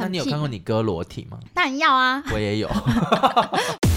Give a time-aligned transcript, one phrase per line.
[0.00, 1.38] 那你有看过你哥裸体吗？
[1.54, 2.68] 当然要啊，我也有。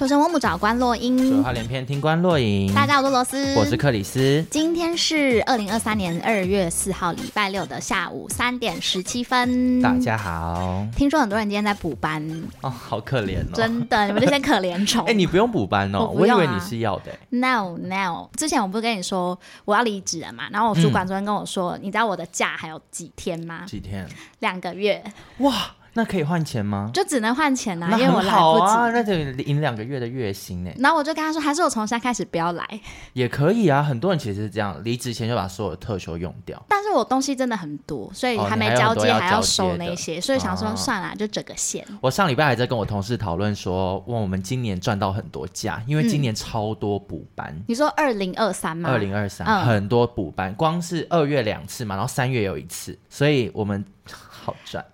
[0.00, 2.72] 求神问卜找关落音，说话连篇听关落影。
[2.74, 4.42] 大家好，我是罗斯，我是克里斯。
[4.50, 9.82] 今天是二零二三年二月四号，礼拜六的下午三点十七分。
[9.82, 10.86] 大家好。
[10.96, 12.26] 听说很多人今天在补班
[12.62, 13.52] 哦，好可怜哦。
[13.52, 15.04] 真的，你们这些可怜虫。
[15.04, 17.12] 哎、欸，你不用补班哦，我，啊、我以为你是要的。
[17.28, 20.44] No No，之前我不是跟你说我要离职了嘛？
[20.50, 23.66] 然后我主管昨天跟我说，嗯、你知道我的假还有几天吗？
[23.66, 24.08] 几天？
[24.38, 25.04] 两个月。
[25.40, 25.72] 哇。
[25.94, 26.90] 那可以换钱吗？
[26.94, 28.72] 就只能换钱呐、因为我来不及。
[28.72, 30.70] 啊、那就领两个月的月薪呢。
[30.78, 32.64] 然后我就跟他说，还是我从现在开始不要来。
[33.12, 36.62] 也可以啊，很多人其实是这样，离职前就把所有的特休用掉。
[36.68, 41.84] 但是我东西真的很多，所以还没交接，哦、还，要收那些，所以想说算了，哦、就整个线。
[42.00, 47.48] 我上礼拜还在跟我同事讨论说，问我们今年赚到很多假，因为今年超多补班。
[47.50, 48.88] 嗯、你说二零二三吗？
[48.90, 53.84] 二零二三很多补班，光是二月两次嘛，然后三月有一次，所以我们。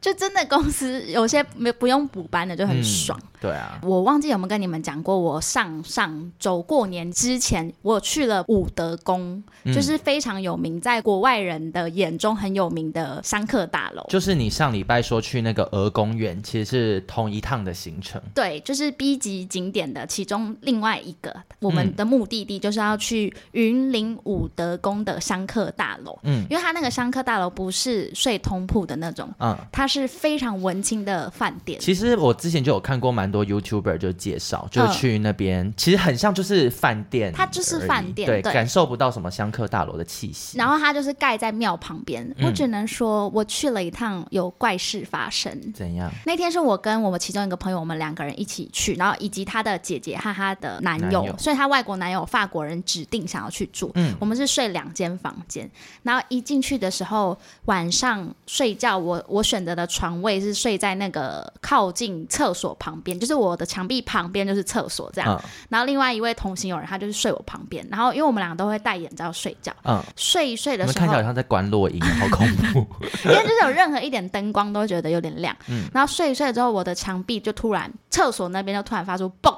[0.01, 3.19] 就真的公司有些没不用补班的就很爽。
[3.21, 14.05] 嗯、对啊，我忘记有没有跟你们讲过，我上上周过年之前，我去了武德宫，嗯、就是非常有名，在国外人的眼中很有名的商客大楼。
[14.09, 18.21] 就是你上礼拜说去那个鹅公园，其实是同一趟的行程。
[18.35, 26.19] 对，就是 B 级景点的其中另外一个，我们的目的地就是要去云林武德宫的商客大楼。
[26.23, 29.29] 嗯，因为它那个商客大楼不是睡通铺的那种。
[29.39, 31.79] 嗯，它是非常文青的饭店。
[31.81, 40.57] 其实我之前就有看过蛮多 YouTuber 就介绍，就去那边，嗯、其实很像就是饭店，它就是饭店，对，对感受不到什么香客大楼的气息。
[40.57, 45.53] 然后它就是盖在庙旁边，嗯、我只能说我去了一趟，有怪事发生。
[45.75, 46.11] 怎样？
[46.25, 53.91] 那天是我跟我们其中一个朋友，我们两个人一起去，然后以及他的姐姐和他的男友，男友所以他外国男友法国人指定想要去住。
[53.95, 55.71] 嗯，我们是睡两间房间，
[56.03, 57.37] 然后一进去的时候，
[57.67, 59.23] 晚上睡觉我。
[59.29, 65.35] 我选择的床位是睡在那个靠近厕所旁边，就是我的墙壁旁边就是厕所这样。
[65.35, 72.87] 嗯、然后另外一位同行友人他就是睡我旁边，然后因为我们两个都会戴眼罩睡觉，嗯，睡一睡的时候，看起来好像在关落音，好恐怖。
[73.25, 79.55] 因为就是有任何一点灯光都会觉得有点亮，嗯，然后睡一睡之后，我的墙壁就突然厕所那边就突然发出嘣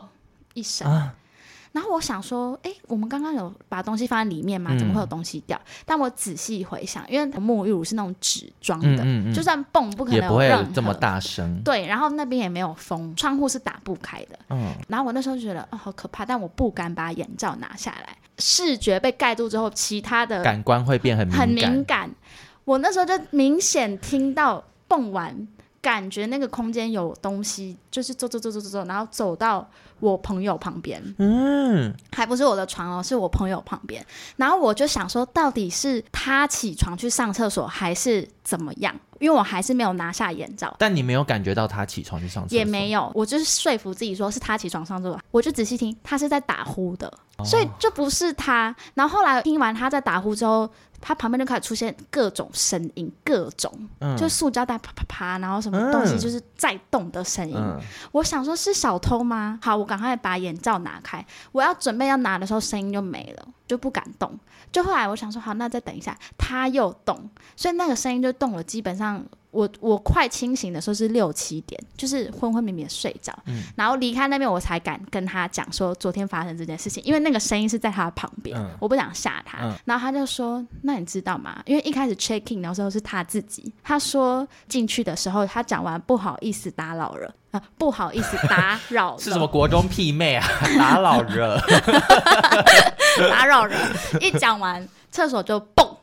[0.55, 0.91] 一声。
[0.91, 1.15] 啊
[1.73, 4.77] 然后我想说，哎，我们刚刚有把东西放在里面吗？
[4.79, 5.57] 怎么会有东西掉？
[5.59, 11.61] 嗯、但我仔细回想，因为沐浴乳是那种纸装的，嗯嗯嗯、就算蹦不可能有，也不会有这么大声。
[11.63, 14.39] 对，然后那边也没有风，窗户是打不开的。
[14.51, 22.11] 嗯，然后我那时候就觉得，哦，好可怕，但我不敢把眼罩拿下来，视觉被盖住之后，其他的感官会变很敏很敏感。
[22.65, 25.49] 我那时候就明显听到蹦完。
[25.81, 29.69] 感觉那个空间有东西，就是走走走走走走，然后走到
[30.01, 34.05] 我朋友旁边，嗯，还不是我的床哦，是我朋友旁边。
[34.37, 38.95] 然后我就想说，到底是他起床去上厕所，还是怎么样？
[39.21, 40.75] 因为我还是没有拿下眼罩。
[40.79, 42.59] 但你没有感觉到他起床去上厕所？
[42.59, 45.21] 也没有，我就是说服自己说是他起床上厕所。
[45.31, 48.75] 我就仔细听，他是在打呼的，哦、所以就不是他。
[48.95, 50.69] 然后后来听完他在打呼之后。
[51.01, 57.55] 它旁边就开始出现各种声音，各种，嗯、就塑胶袋啪啪啪，然后什么东西就是在动的声音。
[57.57, 57.81] 嗯、
[58.13, 59.59] 我想说，是小偷吗？
[59.63, 64.39] 好，我赶快把眼罩拿开，我要准备要拿的时候，声音就没了，就不敢动。
[64.71, 69.25] 就后来我想说，好，那再等一下，它又动，所以那个声音就动了，基本上。
[69.59, 79.59] 我我快清醒的时候是六七点，就是昏昏迷迷的睡着，嗯、然后离开那边我才敢跟他讲说昨天发生这件事情，因为那个声音是在他的旁边，嗯、我不想吓他。
[79.63, 81.61] 嗯、然后他就说：“那你知道吗？
[81.67, 90.47] 因为一开始 check in 的时候是他自己，他说进去的时候他讲完不好意思打扰了啊，不好意思打扰了， 是什么国中屁妹啊？
[90.79, 91.61] 打扰了，
[93.29, 93.77] 打扰了，
[94.21, 95.97] 一讲完厕所就嘣，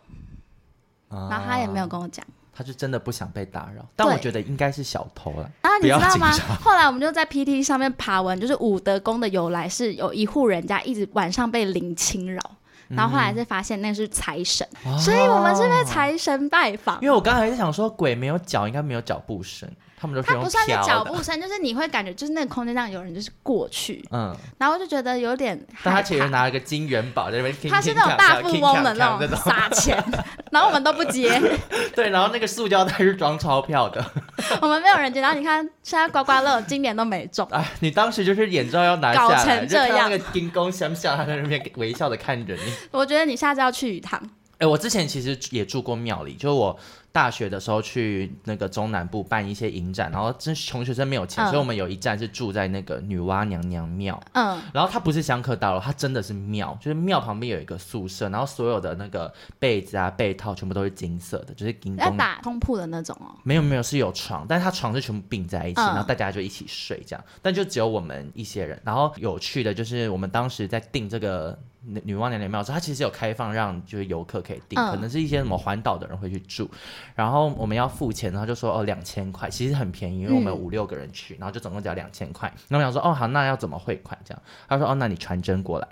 [1.10, 2.26] 然后他也没有跟我讲。”
[2.58, 5.44] 他是真的不想被打扰，但我觉得应该是小偷了。
[5.62, 6.32] 啊，你知道吗？
[6.64, 12.40] 后来我们就在 PT 上面爬文，就是武德宫的由来是有一户人家一直晚上被灵侵扰，
[12.88, 17.02] 嗯、然后后来是发现那是财神，哦、所以我们是被财神拜访。
[17.02, 19.70] 因为我刚才在想说，鬼没有脚，应该没有脚步声。
[20.06, 25.60] 他们它不算是脚步声，就是你会感觉就是那个空间上有人就是过去，嗯，然后就觉得有点。
[25.84, 30.04] 但他其实拿了个金元宝在那边，他是那种大富翁的那种撒钱，
[30.52, 31.42] 然后我们都不接。
[31.96, 34.04] 对，然后那个塑胶袋是装钞票的，
[34.62, 35.22] 我们没有人接。
[35.22, 37.48] 然后你看，现在刮刮乐今年都没中。
[37.52, 42.74] 哎，你当时就是眼罩要拿下来，搞成这样，那个金光相向，他在那边微笑的看着你。
[42.92, 44.22] 我觉得你下次要去一趟。
[44.58, 46.78] 哎，我之前其实也住过庙里，就是我。
[47.16, 54.22] 大学的时候去那个中南部办一些影展，然后真穷学生没有钱，嗯、所以我们有一站是住在那个女娲娘娘庙。
[54.34, 62.12] 嗯，然后它不是香客大楼，它真的是庙，就是庙旁边有一个宿舍，然后所有的那个被子啊、被套全部都是金色的，就是金光。
[62.12, 63.32] 要打通铺的那种哦？
[63.44, 68.78] 没有没有，是有床，但是它床是全部并在一起，嗯、然后大家就一起睡这样，但就只有我们一些人。
[68.84, 71.58] 然后有趣的就是我们当时在订这个。
[72.04, 76.70] 女娲娘娘庙它其实有开放让就是游客可以订，嗯、可能是一些什么环岛的人会去住，
[77.14, 82.52] 然后我们要付钱，然后就说哦两千块，其实很便宜，因为我们有五六个人去，然后就总共只要两千块。
[82.70, 84.42] 那我想说哦好，那要怎么汇款这样？
[84.68, 85.88] 他说哦那你传真过来，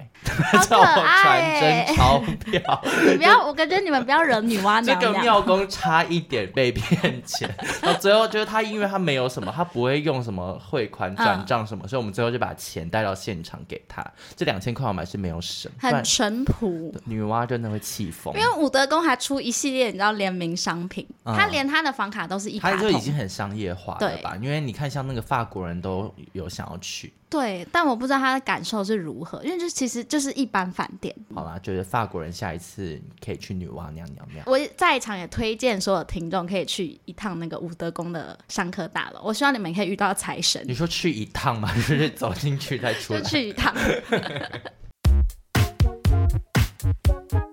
[0.68, 2.82] 叫我传真钞票。
[3.12, 5.00] 你不要，我感觉你们不要惹女娲 娘娘。
[5.00, 7.50] 这个庙公差一点被骗钱，
[7.82, 14.04] 然后最后就是他因为他没有什么，他不会用什么汇款转账什么，嗯、所以我们最后就把钱带到现场给他。
[14.36, 15.72] 这两千块我们还是没有省。
[15.92, 18.34] 很淳朴，女娲真的会气疯。
[18.36, 24.36] 因为武德宫还出一系列，你知道联名商品，嗯、他连他的房卡都是一卡通，他就已经很商业化了吧？
[24.42, 27.12] 因为你看，像那个法国人都有想要去。
[27.30, 31.14] 对，但我不知道他的感受是如何，因为就其实就是一般饭店。
[31.34, 34.44] 好啦，觉得法国人下一次可以去女娲娘娘庙。
[34.46, 39.22] 我在场也推荐所有听众可以去一趟那个武德宫的商科大楼。
[39.24, 40.64] 我希望你们可以遇到财神。
[40.68, 41.74] 你说去一趟吗？
[41.74, 43.22] 就是走进去再出来？
[43.22, 43.74] 就去一趟。
[46.84, 47.53] Thank you.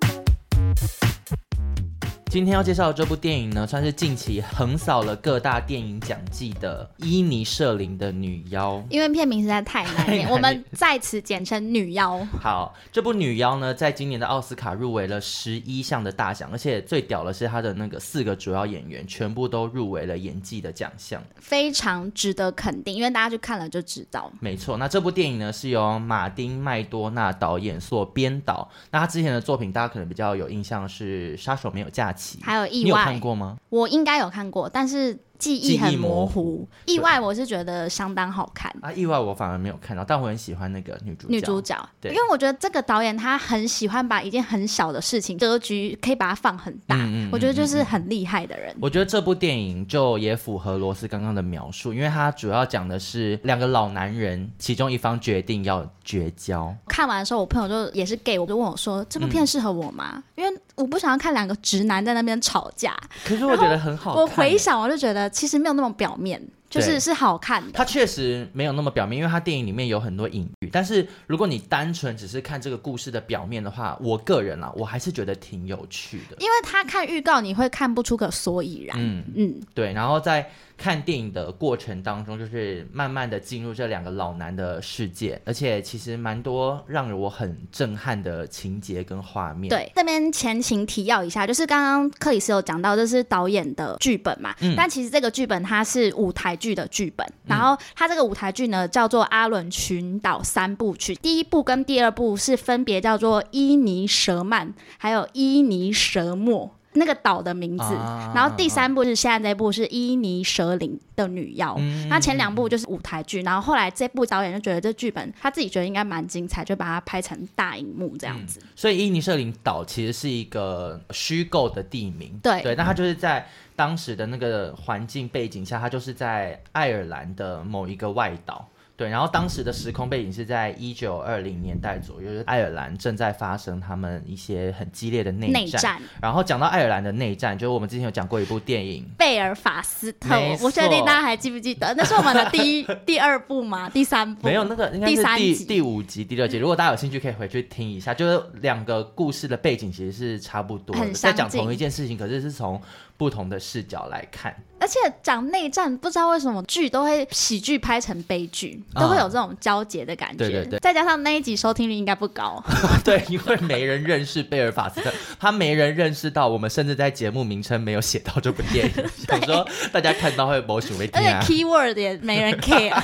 [2.31, 8.81] 今天要介绍的这部电影呢，算是近期横扫了各大电影奖季的伊尼舍林的女妖。
[8.89, 12.25] 因为片名实在太难念， 我们在此简称女妖。
[12.41, 22.95] 好，这部女妖呢，在今年的奥斯卡入围了十一项的大奖，而且最屌的是她的那个四个主要演员全部都入围了演技的奖项，非常值得肯定。
[22.95, 24.31] 因为大家去看了就知道。
[24.39, 28.71] 没错，那这部电影呢，是由马丁麦多纳导演所编导。
[28.93, 32.19] 那他之前的作品，大家可能比较有印象是《杀手没有假期》。
[32.43, 33.57] 还有意外，你有看过吗？
[33.69, 35.19] 我应该有看过，但是。
[35.41, 38.93] 记忆很模糊，意外我是觉得相当好看啊！
[38.93, 41.33] 意外我反而没有看到，但我很喜欢那个女主角。
[41.33, 48.77] 女主角，对，因为我觉得这个导演他很喜欢把一件很小的事情格局可以把它放很大，嗯嗯、我觉得就是很厉害的人。
[48.81, 56.75] 我觉得这部电影就也符合罗斯刚刚的描述，因为他主要讲的是两个老男人，其中一方决定要绝交。
[56.87, 62.95] 看完的时候，我朋友就也是 gay，我就问我说：“这部片适合我吗？”嗯、因为我不想要看两个直男在那边吵架。
[63.25, 64.23] 可是我觉得很好看。
[64.23, 66.11] 我回想，我就觉得其实没有那么表。
[66.21, 70.69] 面就是是好看的，它确实没有那么表面，因为它电影里面有很多隐喻。
[70.71, 76.37] 但是如果你单纯只是看这个故事的表面的话，我个人啊，我还是觉得挺有趣的。
[76.39, 78.97] 因为他看预告你会看不出个所以然。
[79.01, 79.93] 嗯嗯，对。
[79.95, 80.49] 然后在
[80.81, 89.69] 看电影的过程当中，就是慢慢的进入这两个老男的世界，而且其实蛮多让我很震撼的情节跟画面。
[89.69, 106.75] 对，这边前情提要一下，就是刚刚克里斯有讲到，这是导演的剧本嘛，嗯、但其实这个剧本它是舞台剧的剧本，嗯、然后它这个舞台剧呢叫做《阿伦群岛三部曲》，第一部跟第二部是分别叫做伊尼蛇曼，还有伊尼蛇莫。
[106.95, 118.59] 那个岛的名字，啊、然后第三部是现在这部是伊尼舍林的女妖，嗯、那前两部就是舞台剧，然后后来这部导演就觉得这剧本他自己觉得应该蛮精彩，就把它拍成大荧幕这样子。
[118.61, 122.61] 嗯、所以伊尼舍林岛其实是一个虚构的地名，对。
[122.63, 123.47] 对，那它就是在
[123.77, 128.69] 当时的那个环境背景下，它就是在爱尔兰的某一个外岛。
[129.01, 135.53] 对，然后当时的时空背景是在一九二零年代左右，就是爱尔兰正在发生他们一些很激烈的内战。
[135.55, 136.03] 内战。
[136.21, 140.35] 然后讲到爱尔兰的内战，就是我们之前有讲过一部电影《贝尔法斯特》。
[140.63, 141.95] 我确定大家还记不记得？
[141.95, 143.89] 那是我们的第一、 第二部吗？
[143.89, 144.47] 第三部？
[144.47, 146.59] 没有，那个应该是第第五集、第六集。
[146.59, 148.13] 如果大家有兴趣，可以回去听一下。
[148.13, 152.79] 就是两个故事的背景其实是差不多的，在讲同一件事情，可是是从
[153.21, 154.57] 不同的视角来看。
[154.79, 160.39] 而且讲内战，不知道为什么剧都会喜剧拍成悲剧，都会有这种交结的感觉。
[160.39, 160.79] 对对对。
[160.79, 162.65] 再加上那一集收听率应该不高。
[163.05, 168.93] 对，因为没人认识贝尔法斯特，他没人认识到我们，甚至在节目名称没有写到这部电影。
[169.27, 171.37] 对想说 大家看到会某许为听啊。
[171.39, 172.99] 而且 keyword 也没人 care。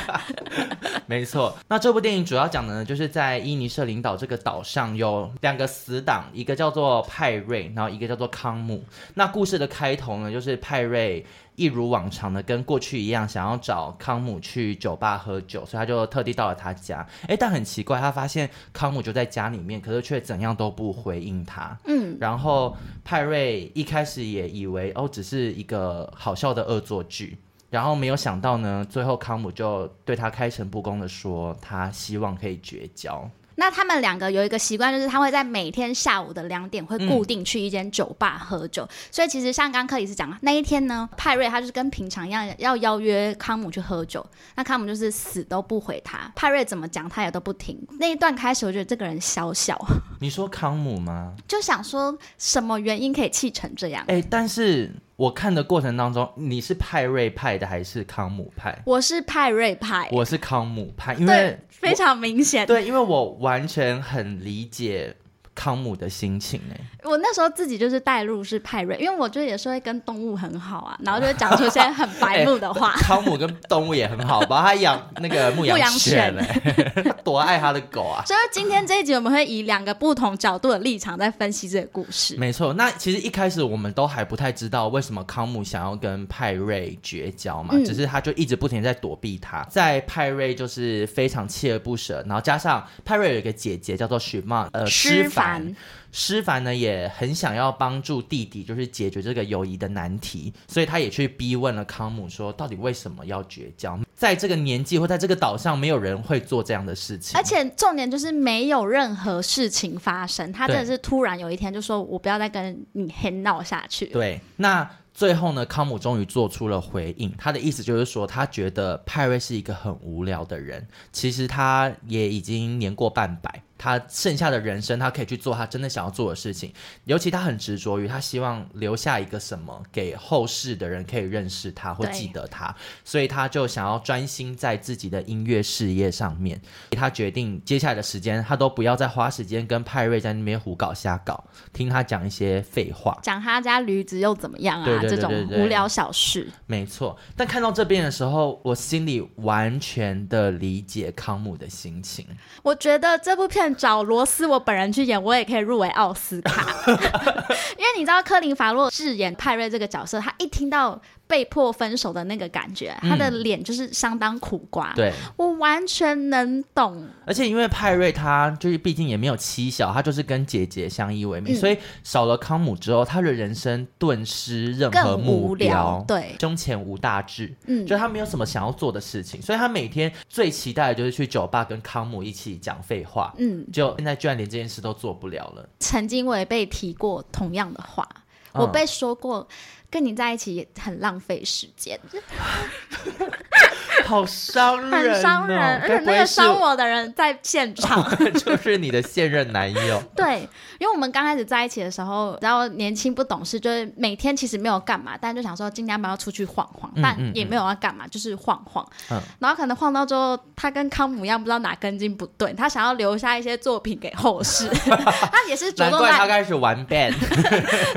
[1.05, 8.83] 没错，那这部电影主要讲的呢，就是在伊尼舍领岛这个岛上有两个死党，一个叫做派瑞，然后一个叫做康姆。
[9.13, 11.25] 那故事的开头呢，就是派瑞。
[11.57, 17.07] 一如往常的跟过去一样，想要找康姆去酒吧喝酒，所以他就特地到了他家。
[17.29, 21.75] 诶，但很奇怪，他发现康姆就在家里面，可是却怎样都不回应他。
[21.87, 27.39] 嗯，然后派瑞一开始也以为哦，只是一个好笑的恶作剧，
[27.71, 33.27] 然后没有想到呢，最后康姆就对他开诚布公的说，他希望可以绝交。
[33.57, 38.85] 那他们两个有一个习惯，就是他会在每天下午的两点会固定去一间酒吧喝酒。
[38.85, 47.77] 嗯、所以其实像刚刚克里斯讲的那一天呢，派瑞他就是跟平常一样要邀约康姆去喝酒，那康姆就是死都不回他，派瑞怎么讲他也都不听。
[47.99, 49.77] 那一段开始，我觉得这个人小小。
[50.21, 51.35] 你说康姆吗？
[51.49, 54.05] 就想说什么原因可以气成这样？
[54.09, 54.93] 哎、欸，但是。
[55.17, 58.79] 我看的过程当中，你是派瑞派的还是康姆派？
[58.85, 62.67] 我是派瑞派，我是康姆派，因为非常明显。
[62.67, 65.17] 对，因为我完全很理解。
[65.57, 72.93] 康姆的心情哎，我那时候自己就是带入是派瑞，因为我觉得也是会跟动物很好啊，然后就会讲出一些很白目的话。
[72.95, 74.63] 欸、康姆跟动物也很好吧？
[74.63, 78.23] 他养那个牧羊犬哎，他多爱他的狗啊！
[78.27, 82.37] 所以今天这一集我们会以两个不同角度的立场在分析这个故事。
[82.37, 95.77] 没错，那其实一开始我们都还不太知道为什么康姆想要跟派瑞绝交嘛，嗯、只是他就一直不停在躲避他，在派瑞就是非常锲而不舍，然后加上派瑞有一个姐姐叫做许曼呃施凡。
[96.13, 103.99] 施凡呢也很想要帮助弟弟，就是解决这个友谊的难题，所以他也去逼问了康姆，说到底为什么要绝交？
[104.15, 114.89] 在这个年纪或在这个岛上，没有人会做这样的事情，而且重点就是没有任何事情发生，他真的是突然有一天就说：“我不要再跟你黑闹下去。”对，那。
[115.17, 117.33] 最后呢，康姆终于做出了回应。
[117.39, 120.87] 他的意思就是说，他觉得派瑞是一个很无聊的人。
[121.11, 126.73] 其实他也已经年过半百，他剩下的人生，他可以去做他真的想要做的事情。
[127.05, 136.61] 尤其他很执着于，他希望留下一个什么给后世的人可以认识他或记得他，所以他就想要专心在自己的音乐事业上面。
[136.93, 144.85] 他决定接下来的时间，他都不要再花时间跟派瑞在那边胡搞瞎搞，听他讲一些废话，讲他家驴子又怎么样啊？
[144.85, 147.17] 对对对对对，这种无聊小事，没错。
[147.37, 152.27] 但看到这边的时候，我心里完全的理解康姆的心情。
[152.63, 161.01] 我觉得这部片找罗斯我本人去演，我也可以入围奥斯卡， 因为你知道科林法洛饰演派瑞这个角色，他一听到。
[161.27, 164.93] 被迫分手的那个感觉，他的脸就是相当苦瓜。
[164.95, 167.07] 对，我完全能懂。
[167.27, 176.05] 而且因为派瑞他就是毕竟也没有妻小，他就是跟姐姐相依为命，嗯、所以少了康姆之后，他的人生顿失任何目标。
[176.07, 177.53] 对，胸前无大志。
[177.67, 183.35] 嗯，就他没有什么想要做的事情，所以他每天最期待的就是去酒吧跟康姆一起讲废话。
[183.39, 185.69] 嗯，就现在居然连这件事都做不了了。
[185.81, 188.09] 曾经我也被提过同样的话，
[188.53, 189.47] 嗯、我被说过。
[189.91, 191.99] 跟你在一起也很浪费时间，
[194.05, 200.03] 好伤人，很伤人，而且那个伤我的人在现场， 就是你的现任男友。
[200.15, 208.87] 对，因为我们刚开始在一起的时候，然后年轻不懂事，就是每天其实没有干嘛，但就想说今天要不要出去晃晃，但也没有要干嘛，就是晃晃。
[209.11, 217.15] 嗯，然后可能晃到之后，他跟康姆一样，不知道哪根筋不对，他想要留下一些作品给后世，他也是着重在他开始玩 band，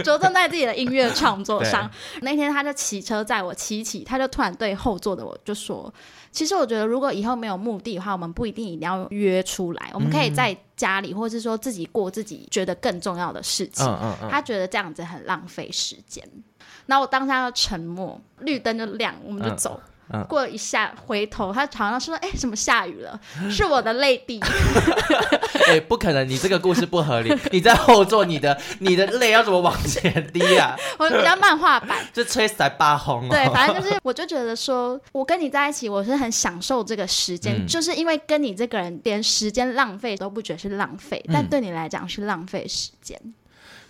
[0.02, 1.79] 着重在自己的音乐创作上。
[2.22, 5.94] 那天他就骑车载我骑骑，他就突然对后座的我就说
[6.32, 13.86] ：“其实我觉得，如果以后没有目的的话，我们不一定一定要约出来，我们可以在家里，或者是说自己过自己觉得更重要的事情。
[13.86, 16.28] 嗯嗯嗯”他觉得这样子很浪费时间。
[16.86, 19.80] 然后我当下就沉默，绿灯就亮，我们就走。
[20.28, 24.40] 过一下，回头他常常说：“哎，怎么下雨了？” 是我的泪滴。
[25.68, 26.28] 哎，不可能！
[26.28, 27.36] 你这个故事不合理。
[27.52, 30.76] 你在后座，你的你的泪要怎么往前滴啊？
[30.98, 33.28] 我比较漫画版，就吹彩八红、哦。
[33.30, 43.20] 对，反正就是，我就觉得说，我跟你在一起，我是很享受这个时间，嗯、就是因为跟你这个人连时间浪费都不觉得是浪费，嗯、但对你来讲是浪费时间。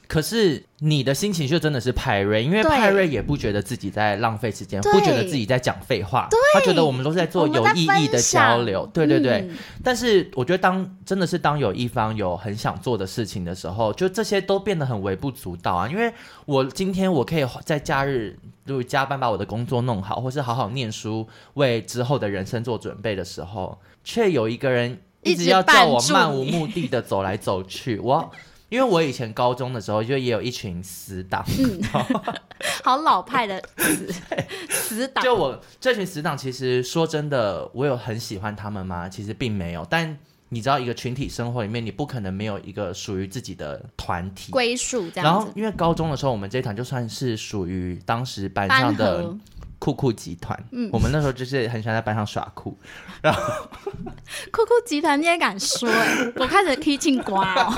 [0.10, 8.89] 可是你的心情就真的是派瑞，因为派瑞也不觉得自己在浪费时间，不觉得自己在讲废话，他觉得我们都是在做有意义的交流。
[8.92, 15.88] 对对对，嗯、但是我觉得当真的是当有一方有很想做的事情的时候，就这些都变得很微不足道啊。
[15.88, 16.12] 因为
[16.48, 18.36] 我今天我可以在假日
[18.66, 28.28] 就加班把我的工作弄好，或是好好念书，为之后的人生做准备的时候，却有一个人一直要叫我漫无目的的走来走去，我。
[28.70, 31.82] 因为我以前高中的时候就也有一群死党，嗯，
[32.84, 34.14] 好老派的死
[34.70, 35.24] 死党。
[35.24, 39.10] 就我这群死党，其实说真的，我有很喜欢他们吗？
[39.10, 39.86] 其实并没有。
[39.90, 40.18] 但
[40.50, 45.10] 你知道，一个群体生活里面，你不可能没有一个属于自己的团体归属。
[45.10, 45.22] 这样子。
[45.22, 49.36] 然后，因为高中的时候，我们这一团就算是属于当时班上的。
[49.80, 52.78] 酷酷集团，嗯，我们那时候就是很喜欢在班上耍酷，
[53.22, 53.42] 然后
[54.52, 56.34] 酷酷集团你也敢说、欸？
[56.36, 57.72] 我开始踢进瓜哦，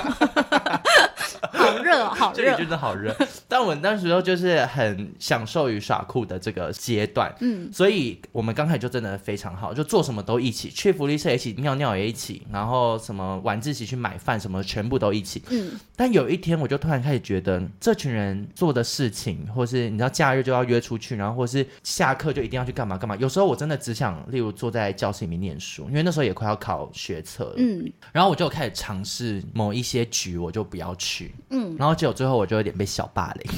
[1.52, 3.16] 好 好热哦，好热，真的好热。
[3.48, 15.80] 但我那时候就是很享受于耍酷的这个阶段，嗯，所以我们刚开始就真的非常好，就做什么都一起，去福利社一起，尿尿也一起，然后什么晚自习去买饭什么全部都一起，嗯。
[15.96, 23.16] 但有一天我就突然开始觉得，这群人做的事情，或是你知道假日就要约出去，然后或是下课就一定要去干嘛干嘛。
[23.18, 27.92] 有时候我真的只想，例如坐在教室里面念书，因为那时候也快要考学测了，嗯。
[28.14, 31.76] 然后我就开始尝试某一些局，我就不要去，嗯。
[31.78, 33.52] 然后结果最后我就有点被小霸凌，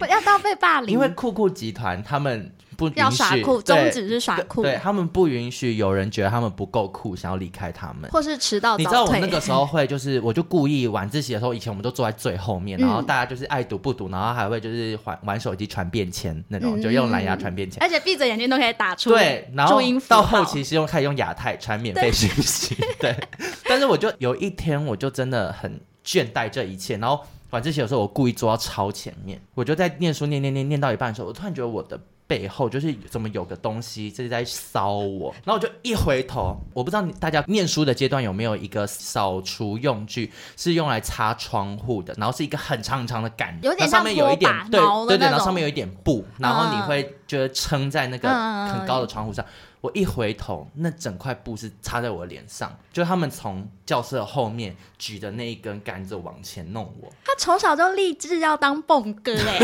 [0.10, 2.52] 要到被霸凌， 因为酷酷集团他们。
[2.76, 4.62] 不要耍酷，宗旨是耍酷。
[4.62, 8.76] 对，他们不允许有人觉得他们不够酷，想要离开他们，或是迟到。
[8.76, 19.10] 你知道我那个时候会，就是我就故意晚自习的时候，以前我们都坐在最后面，然后大家就是爱读不读，然后还会就是玩玩手机传便签那种，就用蓝牙传便签，而且闭着眼睛都可以打出。
[19.10, 22.76] 对，然后到后期是用开始用亚太传免费信息。
[22.98, 23.14] 对，
[23.68, 32.00] 但是我就有一天我就真的很倦怠这一切，然后晚自习的时候我故意坐到超前面，我就在念书念念念念到一半的时候，我突然觉得我的。
[32.32, 48.30] 背后就是怎么有个东西这是在骚我，然后我就一回头，我不知道大家念书的阶段有没有一个扫除用具是用来擦窗户的，然后是一个很长很长的杆，有点上面有一点对对对，然后上面有一点布，嗯、然后你会觉得撑在那个
[48.72, 49.44] 很高的窗户上。
[49.44, 49.48] 嗯
[49.82, 57.12] 我一回头，那整块布是插在我脸上，就他们从教室后面举的那一根杆子往前弄我。
[57.24, 59.58] 他从小就立志要当蹦哥 哎，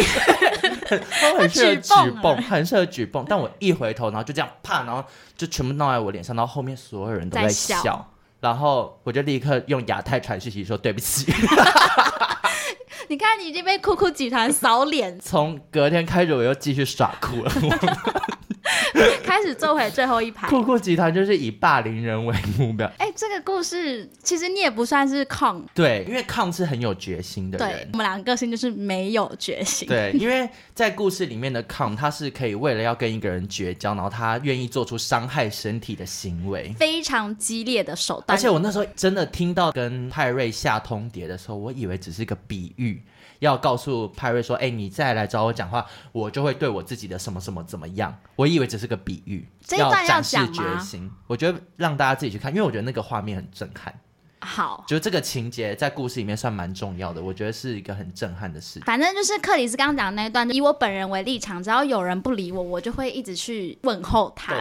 [1.09, 3.25] 他很适合举蹦，很适合举蹦。
[3.29, 5.05] 但我一回头，然后就这样啪，然后
[5.37, 8.11] 就全部弄在我脸上，然后后面所有人都在笑，在笑
[8.41, 11.33] 然后我就立刻用亚太传讯息说对不起。
[13.07, 15.19] 你看，你已经被酷酷集团扫脸。
[15.21, 17.53] 从隔天开始，我又继续耍酷了。
[19.25, 20.49] 开始坐回最后一排。
[20.49, 22.87] 酷酷集团就是以霸凌人为目标。
[22.99, 27.69] 哎、欸，这个故事其实你也不算是抗，对，因为抗是很有决心的人。
[27.69, 29.89] 对，我们两个个性就是没有决心。
[29.89, 38.37] 对，因为在故事里面的抗，他是可以为了要跟一个人绝交，然后他愿意做出伤害身体的行为，非常激烈的手段。
[38.37, 43.03] 而且我那时候真的听到跟泰瑞下通牒的时候，我以为只是一个比喻。
[43.41, 51.11] 要告诉派瑞说：“哎、欸，你再来找我讲话，我就会对我自己的什么什么怎么样。”我以为只是个比喻，这一段要展示决心。
[51.27, 53.95] 我觉得让大家自己去看，因为我觉得那个画面很震撼。
[54.41, 58.83] 好，就这个情节在故事里面算蛮重要的，我觉得是一个很震撼的事情。
[58.85, 64.55] 反正就是克里斯刚刚讲的那一段，以我本人为立场，只要有人不理我，我就会一直去问候他，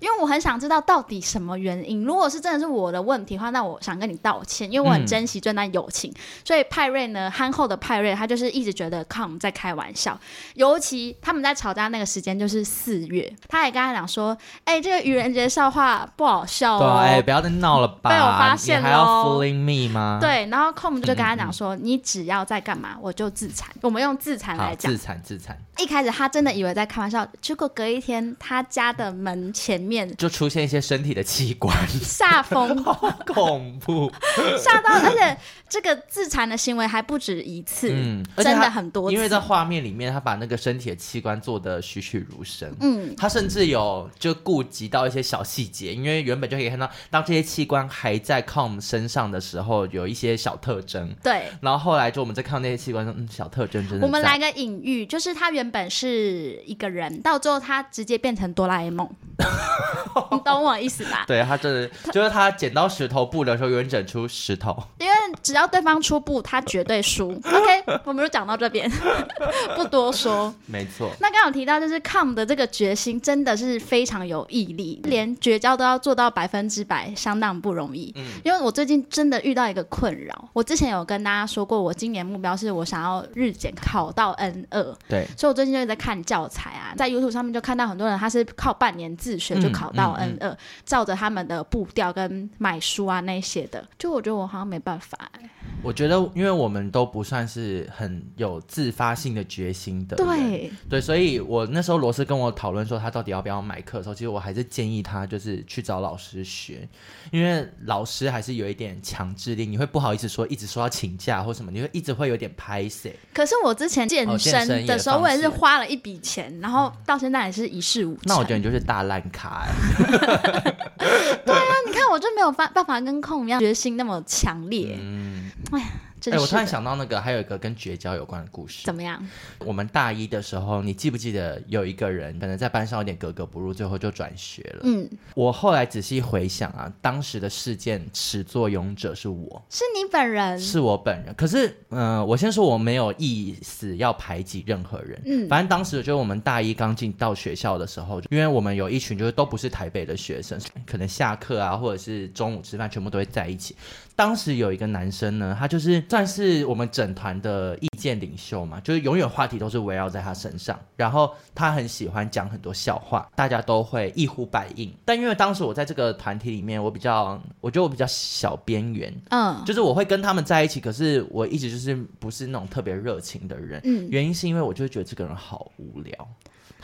[0.00, 2.04] 因为我很想知道到底什么原因。
[2.04, 6.10] 如果是真的是我的问题的话，那我想跟你道歉，因为我很珍惜这段友情。
[6.12, 10.18] 嗯、所以派瑞呢，憨厚的派瑞，他就是一直觉得 Come 在开玩笑。
[10.54, 20.18] 尤其他们在吵架那个时间就是四月，他也跟他讲说：“哎、欸，这个愚人节笑话不好笑哦，哎、欸，不要再闹了吧，被我发现了。” Fooling me 吗？
[20.20, 25.56] 对，然后 Com 就跟他讲说：“嗯嗯你只要在干嘛，我就自残。”我们用自残来讲，自残自残。
[25.78, 32.92] 一开始他真的以为在开玩笑，结果隔一天他家的门前面就出现一些身体的器官，吓疯， 好
[33.26, 34.10] 恐怖，
[34.58, 35.36] 吓到，而且
[35.68, 39.14] 这个自残的行为还不止一次，嗯，真的很多次。
[39.14, 54.06] 因为在画面里面，他把那个身体的器官做的栩栩如生，嗯，他甚至有就顾及到一些小细节，因为原本就可以看到，当这些器官还在 Com 身上的时候，有一些小特征，对，然后后来就我们在看那些器官，嗯，小特征真的。
[54.06, 55.64] 我们来个隐喻，就是他原。
[55.74, 59.08] 本是一个人，到最后他直接变成哆啦 A 梦，
[60.30, 61.24] 你懂我意思吧？
[61.26, 64.76] 对，他真的就是他剪刀石头布的时候，有人整出石头。
[64.98, 67.30] 因为只要对方出布，他绝对输。
[67.30, 68.88] OK，我们就讲到这边，
[69.74, 70.54] 不多说。
[70.66, 71.10] 没错。
[71.18, 78.12] 那刚刚有提到，就是 Com 的这个决心真的是非常有毅力，连绝交都要做到百分之百，相当不容易。
[78.14, 78.24] 嗯。
[78.44, 84.82] 因为我最近真的遇到一个困扰，我之前有跟大家说过，我今年目标是我想要日检考到 N 二。
[85.08, 85.26] 对。
[85.38, 85.54] 所以。
[85.54, 95.50] 我最近就在看教材啊，在 YouTube 上面就看到很多人，他是靠半年自学就考到 N 二、嗯嗯嗯，照着他们的步调跟买书啊那些的，就我觉得我好像没办法哎、欸。
[95.82, 106.86] 我觉得，因为我们都不算是很有自发性的决心的，对对，所以我那时候罗斯跟我讨论说他到底要不要买课的时候，其实我还是建议他就是去找老师学，
[107.30, 113.10] 因为老师还是有一点强制力，你会不好意思说一直说要请假或什么，你会一直会有点拍死。
[113.32, 115.54] 可是我之前健身的时候，我也是。
[115.54, 118.22] 花了一笔钱，然后到现在也是一事无成。
[118.26, 119.72] 那我觉得你就是大烂咖哎。
[121.46, 124.98] 对啊，你看我就没有办办法跟空一样决心那么强烈。
[125.00, 125.86] 嗯，哎呀，
[126.26, 128.84] 哎、欸，我突然想到那个，还有一个跟绝交有关的故事。
[128.84, 129.22] 怎么样？
[129.58, 134.80] 我们大一的时候，你记不记得有一个人可能在班上有点格格不入，最后就转学了？
[134.84, 141.34] 嗯，我后来仔细回想啊，当时的事件始作俑者是我，是你本人，是我本人。
[141.34, 145.20] 可是，嗯、呃，我先说我没有意思要排挤任何人。
[145.26, 153.76] 嗯，反正当时就是我们大一刚进到学校的时候，因为我们有一群就是都不是台北的学生，可能下课啊，或者是中午吃饭，全部都会在一起。
[154.16, 160.78] 当时有一个男生呢，他就是算是我们整团的意见领袖嘛，就是永远话题都是围绕在他身上。
[160.96, 164.92] 然后他很喜欢讲很多笑话，大家都会一呼百应。
[165.04, 173.80] 但因为当时我在这个团体里面，我比较，我觉得我比较小边缘，嗯，就是我会跟他们在一起，可是我一直就是不是那种特别热情的人。
[173.84, 176.28] 嗯，原因是因为我就觉得这个人好无聊，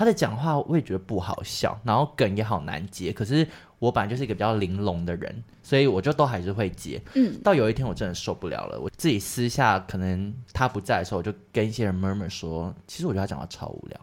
[0.00, 3.12] 他的讲话我也觉得不好笑，然后梗也好难接。
[3.12, 3.46] 可是
[3.78, 5.44] 我本来就是一个比较玲珑的人。
[5.62, 14.00] 所以我就都还是会接，嗯，到有一天我真的受不了了，我自己私下可能他不在的时候，我就跟一些人 murmur 说，其实我觉得他讲话超无聊，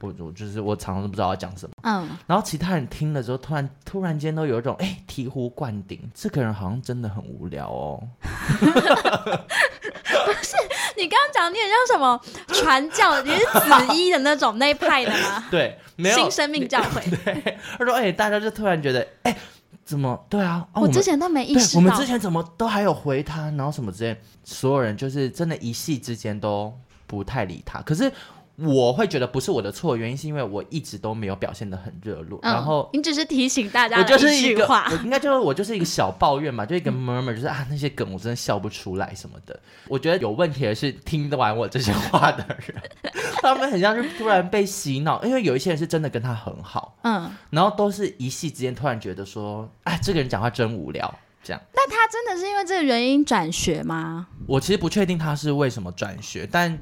[0.00, 8.08] 我我就是我常常都不知道要讲什么，嗯，然后其他人听了之后，突然突然间都有一种哎醍醐灌顶，这个人好像真的很无聊哦，
[9.90, 10.56] 不是
[10.96, 15.44] 你刚刚讲你很像什么传教，你是紫衣的那种那一派的吗？
[15.50, 19.36] 对，没有新生命教会， 对，他说哎，大家就突然觉得哎。
[19.84, 20.22] 怎么？
[20.28, 21.78] 对啊，哦、我之前都没意识到。
[21.78, 26.70] 我们之前怎么都还有回他，然后什么之类，所有人就是真的，一夕之间都
[27.06, 27.80] 不太理他。
[27.80, 28.12] 可是。
[28.60, 39.58] 我会觉得不是我的错，原因是因为我一直都没有表现的很热络，嗯、然后你只是提醒大家我就是一个，我应该就是我就是一个小抱怨嘛， 就一个 murmur，就是啊那些梗我真的笑不出来什么的。
[39.86, 42.82] 我觉得有问题的是听得完我这些话的人，
[43.40, 51.62] 他们很像是突然被洗脑，因为有一些人是真的跟他很好，嗯，然后都是一夕之间突然觉得说，哎，这个人讲话真无聊，这样。
[51.72, 54.26] 那他真的是因为这个原因转学吗？
[54.48, 56.76] 我其实不确定他是为什么转学，但。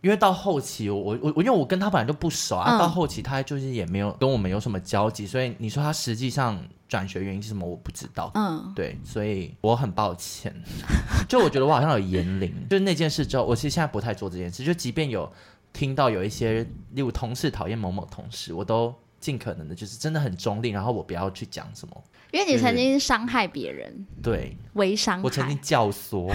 [0.00, 8.30] 因为到后期，我我我，因为我跟他本来就不熟啊，嗯、到后期他就是也没有跟我们有什么交集，所以你说他实际上转学原因是什么，我不知道。
[8.34, 10.54] 嗯，对，所以我很抱歉。
[11.28, 14.64] 就我觉得我好像有言灵， 就是那件事之后，我其实现在不太做这件事。
[14.64, 15.30] 就即便有
[15.72, 21.96] 听到有一些，例如同事讨厌某某同事，我都尽可能的就是真的很中立，然后我不要去讲什么。
[22.32, 25.22] 因为你曾经伤害别人，对，微伤害。
[25.22, 26.32] 我曾经教唆，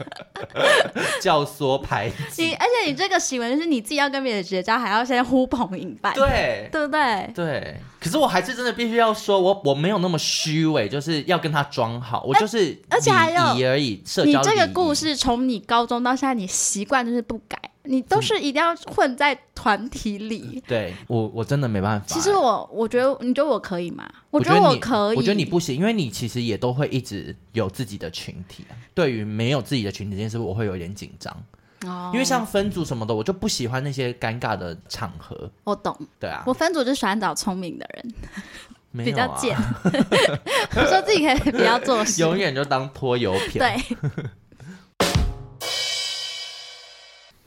[1.20, 7.30] 教唆排挤你，而且你这个行为是你自己要跟别人绝交，还要先呼朋引伴，对，对不对？
[7.34, 7.76] 对。
[8.00, 14.02] 可是我还是真的必须要说，我我没有那么虚伪，就是要跟他装好，我就是而且还有而已。
[14.06, 14.40] 社交。
[14.40, 17.60] 你这个故事从你高中到现在，你习惯就是不改。
[17.86, 22.06] 你都是一定要混在团体里，对我我真的没办法。
[22.06, 24.08] 其实我我觉得，你觉得我可以吗？
[24.30, 25.16] 我觉得我可以。
[25.16, 28.64] 我觉得你不行，因为你其实也都会一直有自己的群体。
[28.94, 31.34] 对于没有自己的群体这件事，我会有点紧张。
[31.86, 35.50] 哦，因为像分组什么的，我就不喜欢那些尴尬的场合。
[35.64, 35.96] 我懂。
[36.18, 39.56] 对啊，我分组就喜欢找聪明的人，比较贱。
[40.74, 43.58] 我说自己可以比较做事，永远就当拖油瓶。
[43.58, 43.76] 对。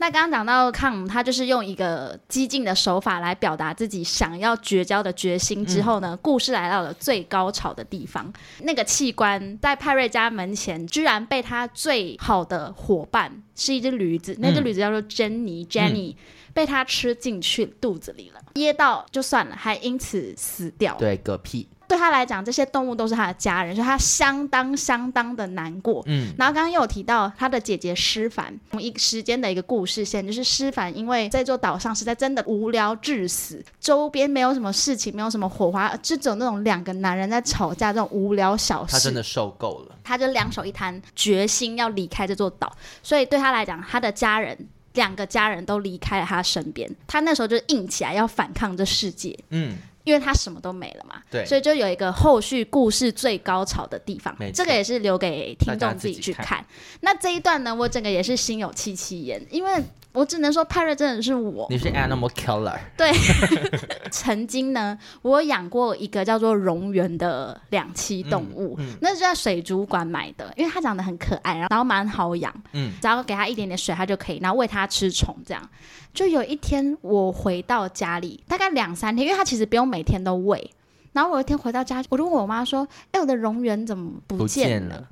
[0.00, 5.64] 那刚刚讲到康，他就是用一个激进的手法来表达自己想要绝交的决心。
[5.66, 8.32] 之后呢，嗯、故事来到了最高潮的地方。
[8.62, 16.16] 那个器官在派瑞家门前，居然被他最好的伙伴是一只驴子，那只驴子叫做珍妮 （Jenny），、嗯、
[16.54, 20.96] 被他吃进去肚子里了，噎到就算了，还因此死掉。
[20.98, 21.68] 对，嗝屁。
[21.90, 26.00] 对他来讲，这些动物都是他的家人，所以他相当相当的难过。
[26.06, 38.92] 嗯，然后刚刚又有提到他的姐姐诗凡，同一时间的一个故事线，就是诗凡因为这座岛上实在真的无聊至死，周边没有什么事情，没有什么火花，就只有那种两个男人在吵架这种无聊小事。
[38.92, 42.72] 他真的受够了，他就两手一摊，决心要离开这座岛。
[43.02, 44.56] 所以对他来讲，他的家人
[44.92, 49.36] 两个家人都离开了他身边，他那时候就硬起来要反抗这世界。
[49.48, 49.76] 嗯。
[50.04, 56.44] 因为他什么都没了嘛，对，所以就有一个后续故事最高潮的地方，这个也是留给听众自己去看。
[56.46, 56.66] 看。
[57.00, 59.82] 那这一段呢，我整个也是心有戚戚焉，因为
[60.12, 62.78] 我只能说派瑞真的是我，你是 animal killer。
[62.96, 63.12] 对，
[64.10, 75.68] 曾经呢，我养过一个叫做蝾螈的两栖动物，嗯嗯、那是在水族馆买的，因为它长得很可爱，然后蛮好养，嗯，只要给它一点点水，它就可以，然后喂它吃虫这样。
[76.12, 80.70] 就有一天，我回到家里，大概两三天，因为他其实不用每天都喂。
[81.12, 85.08] 然后我有一天回到家，我就问我妈说：“哎，我的蝾螈怎么不见了？”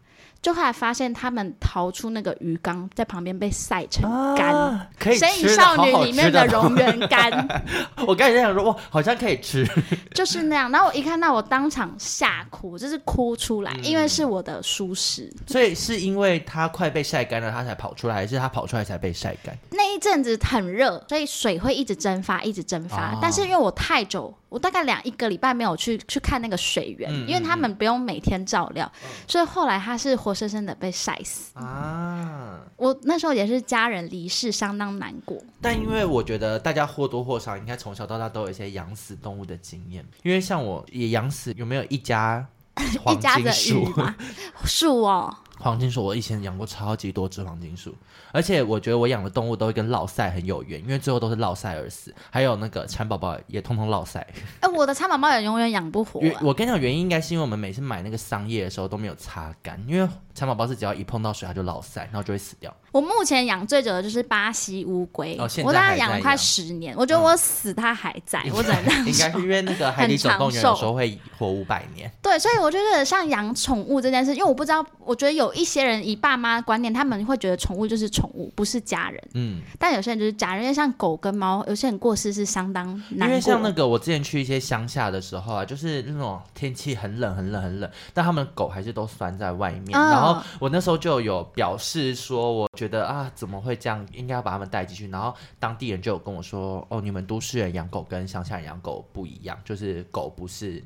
[0.49, 7.31] 就后来发现他们逃出那个鱼缸，在旁边被晒成干，啊、可以《神隐少女》里面的蝾螈干。
[8.07, 9.69] 我刚才在想说，哇，好像可以吃，
[10.15, 10.73] 就是那样。
[10.73, 15.31] 然后我一看到，我当场吓哭，就是哭出来，嗯、因为是我的舒适。
[15.47, 19.55] 所以是因为它快被晒干了，它才跑出来，还是它跑出来才被晒干？
[19.73, 23.13] 那一阵子很热，所以水会一直蒸发，一直蒸发。
[23.13, 24.35] 哦、但是因为我太久。
[24.49, 32.61] 我大概两一个礼拜没有去去看那个水源，嗯、因为他们不用每天照料，嗯、所以后来他是活生生的被晒死啊！
[32.77, 35.37] 我那时候也是家人离世，相当难过。
[35.61, 42.47] 但因为我觉得大家或多或少应该从小到大都有一些养死动物的经验，因为像我也养死，有没有一家
[43.03, 43.87] 黄金 树？
[44.65, 45.37] 树哦。
[45.61, 47.95] 黄金树，我以前养过超级多只黄金树，
[48.33, 52.15] 而且我觉得我养的动物都会跟落赛很有缘，因为最后都是落赛而死。
[52.31, 54.27] 还有那个蚕宝宝也通通落赛。
[54.61, 56.21] 哎、欸，我的蚕宝宝也永远养不活。
[56.43, 60.09] 我跟你讲，原因应该是因为我们每次买那个桑叶的时候都没有擦干，因为。
[60.35, 62.73] 蚕宝宝是只要一碰到水，它就落赛，然后就会死掉。
[62.93, 66.95] 我目前养最久的就是巴西乌龟，哦、我大概养了快十年。
[66.97, 69.11] 我觉得我死它还在，嗯、我只能这样 说。
[69.11, 72.11] 应该是因为那个海底总动员有时候会活五百年。
[72.23, 79.23] 对，所以我觉得像养宠物这件事，因为我不知道，我觉得有一些人以爸妈观念，他们会觉得宠物就是宠物，不是家人。
[79.33, 79.63] 嗯。
[79.79, 83.29] 但有些人就是家人，因为像狗跟猫，有些人过世是相当难。
[83.29, 89.99] 因为像那个我之前去一些乡下的时候啊，就是那种天气很冷很冷很冷，但他们的狗还是都拴在外面。
[89.99, 90.99] 哦、然后我那时候。
[90.99, 94.07] 就有表示说，我觉得啊，怎么会这样？
[94.13, 95.09] 应该要把他们带进去。
[95.09, 100.81] 然后当地人就有跟我说，哦，你们都市人养狗跟乡下人养狗不一样，就是狗不是。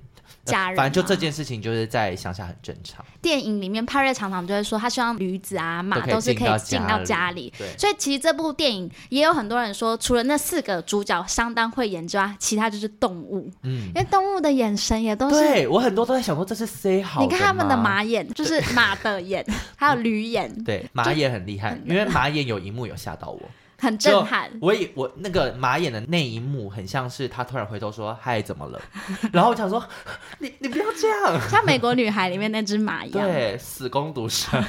[0.47, 3.05] 家人，反正就这件事情，就是在乡下很正常。
[3.21, 7.53] 电影里面，派瑞常常就会说，他希望驴子啊、马都是可以进到家里。
[7.59, 13.51] 对，所以其实这部电影也有很多人说，除了那四个主角相当会演之外，其他就是动物。
[13.63, 15.39] 嗯，因为动物的眼神也都是。
[15.39, 17.21] 对，我很多都在想说，这是 say 好。
[17.21, 19.45] 你看他们的马眼，就是马的眼，
[19.77, 20.51] 还有驴眼。
[20.65, 23.41] 对，马眼很厉害，因为马眼有一幕有吓到我。
[23.83, 28.81] 很震撼，我以我那个马眼的那一幕，很像是他突然回头说：“嗨，怎么了？”
[29.33, 29.85] 然后我想说
[30.39, 34.63] ：“你你不要这样。”像美国女孩里面那只马一样，对，死工读生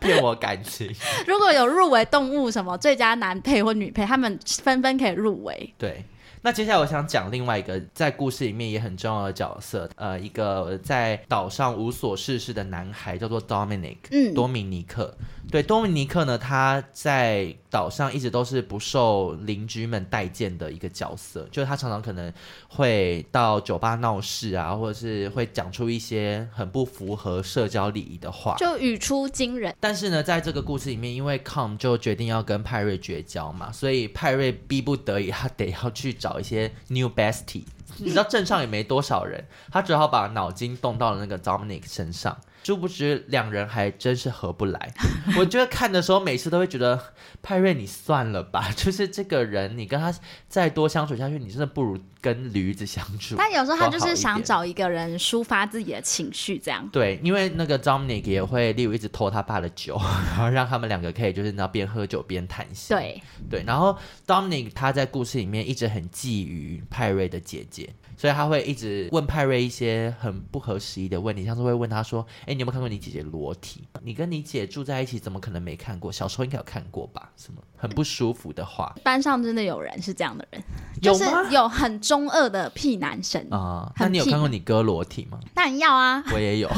[0.00, 0.92] 骗我感情。
[1.28, 5.72] 如果有入围动物什么最佳男配或女配，他们纷纷可以入围。
[5.78, 6.04] 对。
[6.44, 15.16] 那接下来我想讲另外一个在故事里面也很重要的角色，呃，一个在岛上无所事事的男孩，叫做 Dominic，嗯，多米尼克。
[15.50, 22.32] 对，多米尼克呢，他在岛上一直都是不受邻居们待见的一个角色，就是他常常可能
[22.68, 29.72] 会到酒吧闹事啊，或者是会讲出一些很不符合社交礼仪的话，就语出惊人。
[29.78, 36.32] 但是呢，在这个故事里面，因为 Com 就决定要跟派瑞绝交嘛，所以派瑞逼不得已，他得要去找。
[36.32, 37.62] 找一些 new bestie，
[37.98, 42.34] 你知道镇上也没多少人，他只好把脑筋动到了那个 Dominic 身上。
[42.62, 44.92] 殊不知两人还真是合不来。
[45.38, 46.98] 我觉得看的时候，每次都会觉得
[47.42, 50.14] 派瑞，你算了吧， 就是这个人，你跟他
[50.48, 53.34] 再多相处下去，你真的不如跟驴子相处。
[53.36, 56.88] 但有时候他就是想找一个人抒发自己的情绪，这样。
[56.92, 62.96] 对，因为那个 Dominic 也会例如一直偷他爸的酒， 然后让他们两个可以就是那边喝酒边谈心。
[62.96, 63.96] 对对，然后
[64.26, 67.90] Dominic 他在故事里面一直很觊觎派瑞的姐姐。
[68.14, 73.84] 所以他会一直问派瑞一些很不合时宜的问题，像是会问他说：“哎，你有没有看过你姐姐裸体？
[74.02, 76.10] 你跟你姐住在一起，怎么可能没看过？
[76.10, 77.30] 小时候应该有看过吧？
[77.36, 80.62] 什么很不舒服的话？”班上真的有人是这样的人，
[81.00, 83.92] 就是有很中二的屁男生啊。
[83.98, 85.38] 那你有看过你哥裸体吗？
[85.54, 86.70] 当然要啊，我也有，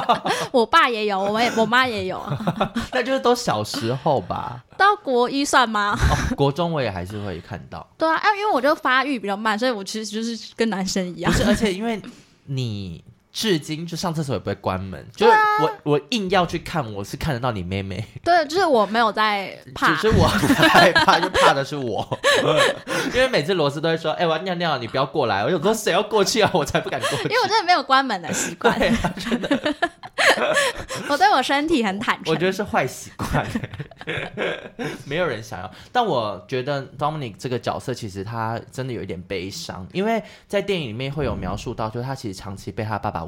[0.52, 2.20] 我爸也有，我也我妈也有，
[2.92, 4.64] 那就是都小时候吧。
[4.76, 5.96] 到国一算吗？
[5.96, 7.86] 哦，国中我也还是会看到。
[7.96, 11.32] 对啊，因为我就发育比较慢，所以我其实就是跟男生一样。
[11.32, 12.00] 不是，而且因为
[12.46, 13.02] 你
[13.34, 18.02] 至今就上厕所也不会关门，就是我我硬要去看，我是看得到你妹妹。
[18.22, 22.18] 对，就是我没有在 怕，只是我害怕，就怕的是我。
[23.12, 28.78] 因为每次罗斯都会说：“哎、欸，我要尿尿，你不要过来。”我有说：“谁要过去啊？”我才不敢过去，因为我真的没有关门的习惯。
[28.78, 29.74] 对啊，真的。
[31.08, 33.44] 我对我身体很坦诚，我觉得是坏习惯，
[35.04, 35.70] 没有人想要。
[35.92, 43.23] 但我觉得 Dominic 这个角色其实他真的有一点悲伤，因为在电影里面会有描述到，就是他其实长期被他爸爸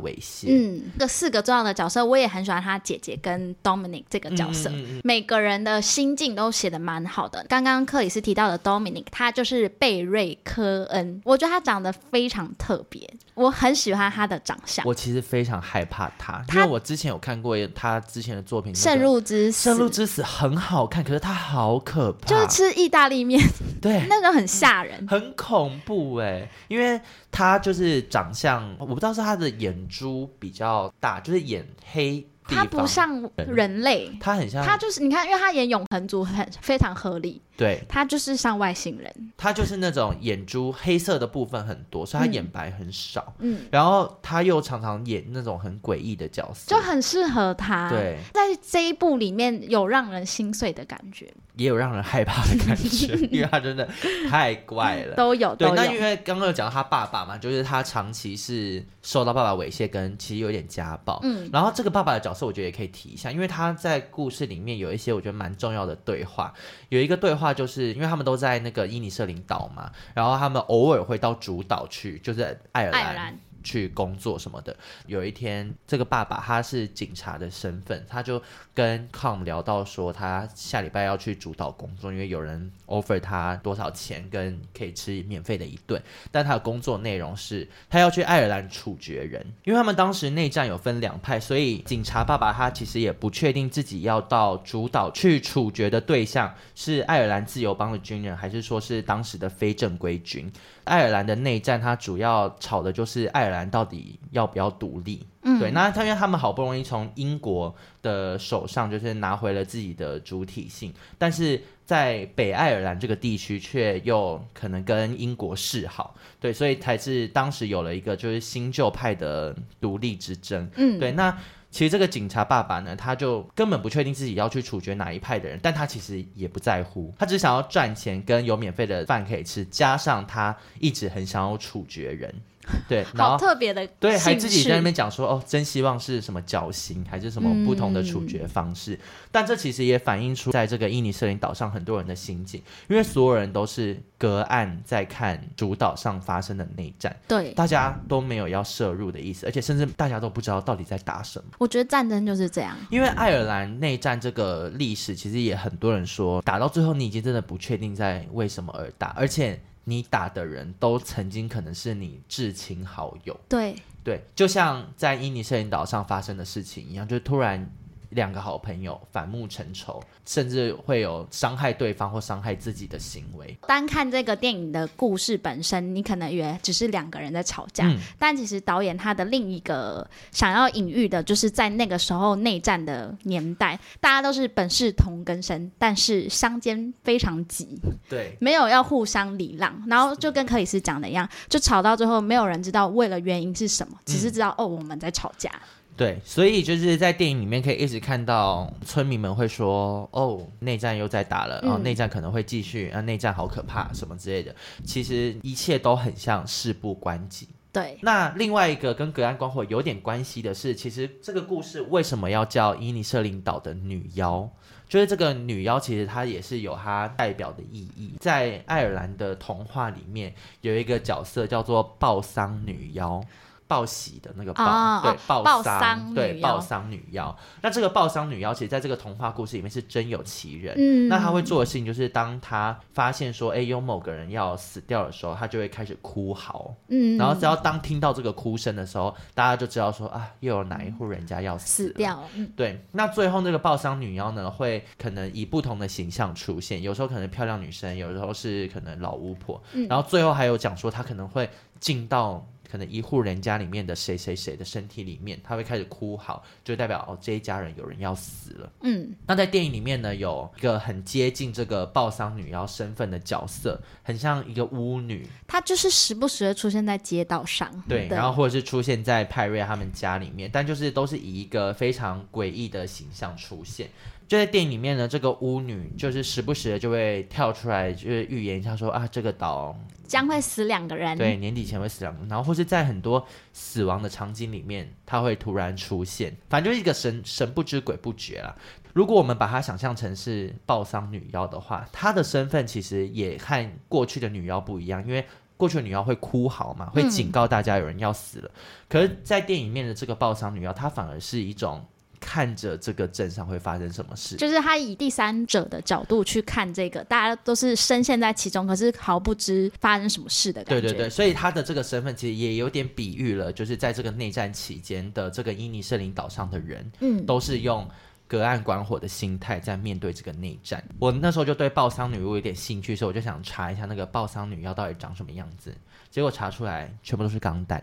[0.48, 4.70] 嗯，这四个重要的角色，我也很喜欢他姐姐跟 Dominic 这个角色，
[5.02, 7.44] 每个人的心境都写得蛮好的。
[7.48, 14.86] 刚刚克里斯提到的 Dominic，他就是贝瑞科恩，我觉得他长得非常特别，我很喜欢他的长相。
[14.86, 19.70] 我其实非常害怕他，因为我之前有看过他之前的作品，《圣鹿之死》。
[19.72, 23.40] 圣鹿之死很好看，可是他好可怕，就是吃意大利面，
[23.80, 27.00] 对，那个很吓人，很恐怖哎，因为
[27.36, 32.26] 他就是长相，我不知道是他的眼珠比较大，就是眼黑。
[32.48, 37.42] 他不像人类，他很像，他就是你看，因为他演永恒族很非常合理。
[37.56, 43.32] 对，他就是像外星人，他就是那种眼珠黑色的部分很多，所以他眼白很少。
[43.38, 47.88] 嗯，然后他又常常演那种很诡异的角色，就很适合他。
[47.88, 53.88] 对，在这一部里面有让人心碎的感觉，也有让人害怕的感觉， 因为他真的
[54.28, 55.14] 太怪了。
[55.16, 55.70] 都有，对。
[55.70, 61.18] 那因为刚刚有讲到他爸爸嘛，就是他长期是受到爸爸猥亵，跟其实有点家暴。
[61.22, 66.52] 嗯，然后这个爸爸的角是，我觉得也可以提一下，因为他在故事里面有一些我觉得蛮重要的对话，
[66.90, 68.26] 有一个对话就是因为他们。
[68.26, 73.38] 都在那个伊尼舍林岛嘛，然后他们偶尔会到主岛去，就是爱尔兰。
[73.66, 74.74] 去工作什么的。
[75.06, 78.40] 有一天，这个爸爸他是警察的身份，他就
[78.72, 86.00] 跟 Com 聊到说，他下礼拜要去主岛工作，因为有人 offer 他多少钱跟可以吃免费的一顿。
[86.30, 100.50] 但他的工作内容是，他要去爱尔兰处决人，因为他们当时内战有分两派，所以警察爸爸他其实也不确定自己要到主岛去处决的对象是爱尔兰自由邦的军人，还是说是当时的非正规军。
[100.86, 105.26] 爱尔兰的内战，它主要吵的就是爱尔兰到底要不要独立。
[105.42, 107.72] 嗯，对，那他因为他们好不容易从英国
[108.02, 120.68] 的手上就是拿回了自己的主体性，但是在北爱尔兰这个地区却又可能跟英国示好，对，所以才是当时有了一个就是新旧派的独立之争。
[120.76, 121.36] 嗯，对，那。
[121.76, 132.34] 其实这个警察爸爸呢，他就根本不确定自己要去处决哪一派的人，但他其实也不在乎，他只想要赚钱跟有免费的饭可以吃，加上他一直很想要处决人。
[132.88, 138.94] 对，然后好特别的，对，还自己在那边讲说，哦，真希望是什么绞刑，还是什么不同的处决方式。
[138.94, 138.98] 嗯、
[139.30, 151.44] 但这其实也反映出在这个印尼舍林岛上很多人的心境，因为所有人都是隔岸在看主岛上发生的内战，对，大家都没有要涉入的意思，而且甚至大家都不知道到底在打什么。
[151.58, 159.60] 我觉得战争就是这样，因为爱尔兰内战这个历史，其实也很多人说，打到最后你已经真的不确定在为什么而打，而且。
[159.88, 167.70] 你打的人都曾经可能是你至亲好友，对对，就像在印尼摄影岛上发生的事情一样，就突然。
[168.16, 173.56] 两个好朋友反目成仇，甚至会有伤害对方或伤害自己的行为。
[173.68, 195.50] 单看这个电影的故事本身，你可能以为只是两个人在吵架，嗯、但其实导演他的另一个想要隐喻的，就是在那个时候内战的年代，大家都是本是同根生，但是相间非常急，对，没有要互相礼让，然后就跟克里斯讲的一样，就吵到最后，没有人知道为了原因是什么，只是知道、嗯、哦，我们在吵架。
[195.96, 204.54] 对，所以就是在电影里面可以一直看到村民们会说：“哦，内战又在打了，然后内战可能会继续，啊，内战好可怕，什么之类的。”
[204.84, 207.48] 其实一切都很像事不关己。
[207.72, 207.98] 对。
[208.02, 214.46] 那另外一个跟隔岸观火有点关系的是，其实这个故事为什么要叫伊尼舍林岛的女妖？
[214.88, 218.12] 就是这个女妖其实她也是有她代表的意义。
[218.20, 223.24] 在爱尔兰的童话里面，有一个角色叫做报丧女妖。
[223.68, 227.36] 报喜的那个报，哦、对，报丧，对，报丧女妖。
[227.62, 230.74] 那这个报丧女妖，其实在这个童话故事里面是真有其人。
[230.78, 236.74] 嗯，那她会做的事情就是，当她发现说，哎，有某个人要死掉的时候，她就会开始哭嚎。
[236.88, 242.22] 嗯，然后只要当听到这个哭声的时候，大家就知道说，啊，又有哪一户人家要死，死掉。
[242.34, 242.80] 嗯，对。
[242.92, 249.60] 那最后那个报丧女妖呢，会可能以不同的形象出现，有时候可能漂亮女生，有时候是可能老巫婆。
[249.72, 251.50] 嗯，然后最后还有讲说，她可能会
[251.80, 252.46] 进到。
[252.70, 258.72] 可能一户人家里面的谁谁谁的身体里面，他会开始哭嚎，就代表哦，这一家人有人要死了。
[258.82, 273.88] 嗯，那在电影里面呢，有一个很接近这个报丧女妖身份的角色，很像一个巫女，她就是时不时的出现在街道上，对，然后或者是出现在派瑞他们家里面，但就是都是以一个非常诡异的形象出现。
[274.28, 288.52] 就在电影里面呢，这个巫女就是时不时的就会跳出来，就是预言一下说啊，这个岛将会死两个人，对，年底前会死两个人，然后或是在很多死亡的场景里面，她会突然出现，反正就是一个神神不知鬼不觉啦。
[288.92, 295.24] 如果我们把她想象成是暴丧女妖的话，她的身份其实也和过去的女妖不一样，因为
[295.56, 301.86] 过去的女妖会哭嚎嘛，会警告大家有人要死了，嗯、可是，在电影里面的这个暴丧女妖，她反而是一种。
[302.20, 310.80] 看着这个镇上会发生什么事，就是他以第三者的角度去看这个，大家都是深陷在其中，可是毫不知发生什么事的感觉。
[310.80, 317.88] 对对对，所以他的这个身份其实也有点比喻了，就是在这个内战期间的这个伊尼舍林岛上的人，嗯，都是用
[318.28, 320.82] 隔岸观火的心态在面对这个内战。
[320.98, 325.74] 我那时候就对爆丧女巫有点兴趣，所以我就想查一下那个爆丧女妖到底长什么样子。
[326.10, 327.82] 结果查出来全部都是钢弹，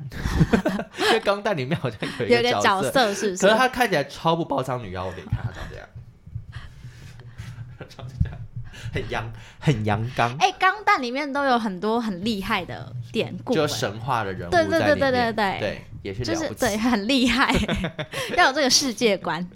[1.00, 3.46] 因为钢弹里面好像有一个角色，是不是？
[3.46, 5.88] 可是她看起来超不爆丧女妖，我给你看他长这样，
[7.90, 8.40] 长这样，
[8.92, 10.32] 很阳很阳刚。
[10.38, 17.54] 哎、欸，钢弹里面都有很多很厉害的典故，就神话的人物，对对对对对对，对也是就是对很厉害，
[18.36, 19.48] 要有这个世界观。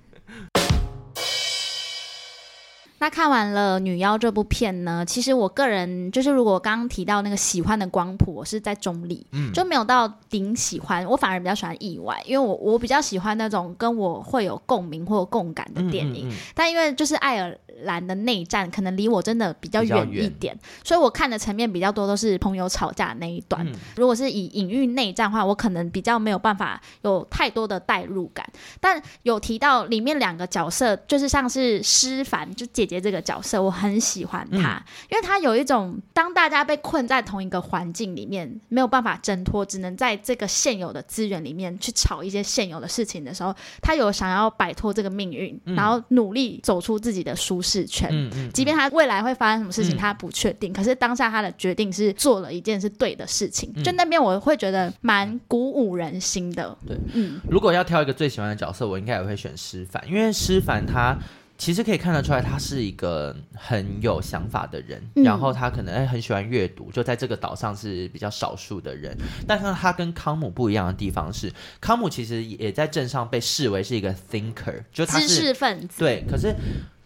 [2.99, 23.65] 那看完了《女妖》这部片呢，其实我个人就是，如果刚刚提到那个喜欢的光谱，我是在中立，嗯，就没有到顶喜欢，我反而比较喜欢意外，因为我我比较喜欢那种跟我会有共鸣或共感的电影，嗯嗯嗯，但因为就是艾尔兰的内战可能离我真的比较远一点，所以我看的层面比较多都是朋友吵架那一段。
[23.67, 28.47] 嗯、如果是以隐喻内战的话，我可能比较没有办法有太多的代入感。
[28.79, 48.09] 但有提到里面两个角色，就是像是诗凡，就姐姐这个角色，我很喜欢她，嗯、因为她有一种当大家被困在同一个环境里面，没有办法挣脱，只能在这个现有的资源里面去吵一些现有的事情的时候，她有想要摆脱这个命运，嗯、然后努力走出自己的舒适圈。
[48.11, 53.71] 嗯嗯，即便他未来会发生什么事情，他不确定，嗯、可是当下他的决定是做了一件是对的事情。
[53.75, 56.77] 嗯、就那边我会觉得蛮鼓舞人心的。
[56.87, 61.17] 对，嗯，如果要挑一个最喜欢的角色，我应该也会选诗帆，因为诗帆他。
[61.59, 69.17] 其实可以看得出来，他是一个很有想法的人，嗯、然后他可能哎很喜欢阅读，就在这个岛上是比较少数的人。
[69.47, 71.51] 但是他跟康姆不一样的地方是，
[71.81, 75.97] 康姆其实也在镇上被视为是一个 thinker，就他是知识分子。
[75.97, 76.53] 对，可是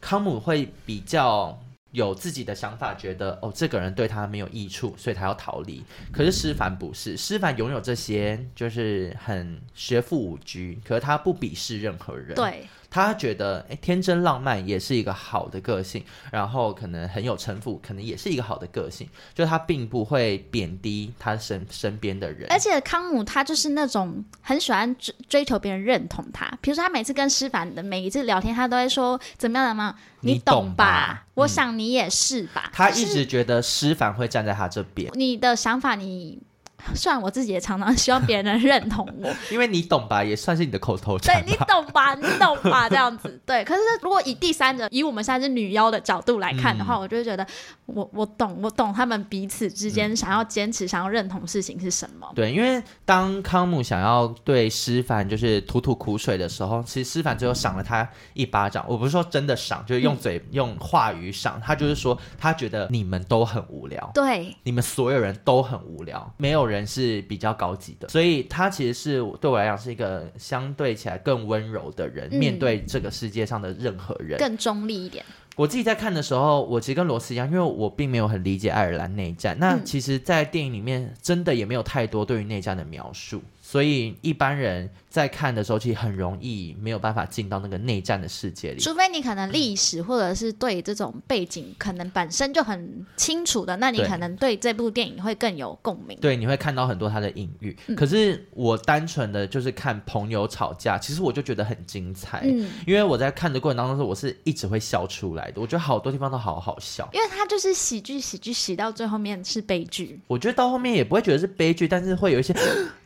[0.02, 1.58] 康姆会比较
[1.92, 5.84] 有自己的想法，觉得哦这个人对他没有益处，所以他要逃离。
[6.12, 12.36] 可是诗凡不是，诗凡拥有这些，就是很学富五车，可是他不鄙视任何人。
[12.36, 12.68] 对。
[12.92, 19.08] 他觉得，诶，天真浪漫也是一个好的个性，然后可能很有城府，可能也是一个好的个性。
[19.34, 22.52] 就他并不会贬低他身身边的人。
[22.52, 29.96] 而且康姆他就是那种很喜欢追追求别人认同他，比如说他每次跟诗凡的每一次聊天，他都会说怎么样怎么样？
[30.20, 31.26] 你懂吧？
[31.36, 32.70] 我想你也是吧？
[32.74, 35.10] 他一直觉得诗凡会站在他这边。
[35.16, 36.42] 你的想法，你。
[36.96, 41.44] 虽然我自己也常常希望别人能认同我， 因为你懂吧，也算是你的口头禅。
[41.44, 43.42] 对，你懂吧， 你懂吧，这样子。
[43.46, 47.46] 对，可是如果以第三者，以我们现在是女妖的角度来看的话，嗯、我就会觉得
[47.86, 52.32] 我我懂，我懂他们彼此之间想要坚持、嗯、想要认同事情是什么。
[52.36, 58.86] 对，因为当康姆想要对诗凡就是吐吐苦水的时候，其实诗凡最后赏了他一巴掌。
[58.88, 61.60] 我不是说真的赏，就是用嘴、嗯、用话语赏。
[61.62, 75.24] 他就是说，他觉得你们都很无聊，对，你们所有人都很无聊，没有人是比较高级的，所以他其实是对我来讲是一个相对起来更温柔的人，嗯、面对这个世界上的任何人，更中立一点。
[75.58, 79.56] 我自己在看的时候，我其实跟罗斯一样，因为我并没有很理解爱尔兰内战。
[79.60, 83.42] 那其实，在电影里面真的也没有太多对于内战的描述。
[83.72, 88.82] 所以一般人在看的时候，其实很容易没有办法进到那个内战的世界里。
[88.82, 96.20] 除非你可能历史或者是对这种背景可能本身就很清楚的，那你可能对这部电影会更有共鸣。
[96.20, 97.74] 对，你会看到很多他的隐喻。
[97.88, 102.42] 嗯、可是我单纯的就是看朋友吵架，其实我就觉得很精彩。
[102.44, 105.62] 嗯，因为我在看的过程当中，我是一直会笑出来的。
[105.62, 110.20] 我觉得好多地方都好好笑，因为它就是喜剧，喜剧喜到最后面是悲剧。
[110.28, 112.54] 我觉得到后面也不会觉得是悲剧，但是会有一些。